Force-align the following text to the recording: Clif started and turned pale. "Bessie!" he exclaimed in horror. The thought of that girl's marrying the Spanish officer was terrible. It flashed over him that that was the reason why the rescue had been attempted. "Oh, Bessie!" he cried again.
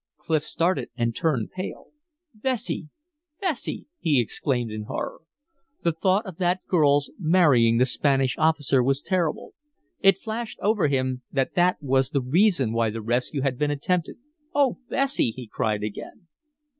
Clif 0.17 0.43
started 0.43 0.89
and 0.97 1.15
turned 1.15 1.51
pale. 1.51 1.89
"Bessie!" 2.33 2.89
he 3.99 4.19
exclaimed 4.19 4.71
in 4.71 4.85
horror. 4.85 5.21
The 5.83 5.91
thought 5.91 6.25
of 6.25 6.37
that 6.37 6.65
girl's 6.65 7.11
marrying 7.19 7.77
the 7.77 7.85
Spanish 7.85 8.35
officer 8.39 8.81
was 8.81 8.99
terrible. 8.99 9.53
It 9.99 10.17
flashed 10.17 10.57
over 10.59 10.87
him 10.87 11.21
that 11.31 11.53
that 11.53 11.83
was 11.83 12.09
the 12.09 12.21
reason 12.21 12.73
why 12.73 12.89
the 12.89 12.99
rescue 12.99 13.41
had 13.41 13.59
been 13.59 13.69
attempted. 13.69 14.15
"Oh, 14.55 14.79
Bessie!" 14.89 15.33
he 15.35 15.45
cried 15.45 15.83
again. 15.83 16.25